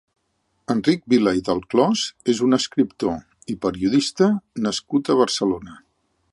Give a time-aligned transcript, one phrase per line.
[0.75, 4.33] Enric Vila i Delclòs és un escriptor i periodista
[4.69, 5.81] nascut a Barcelona.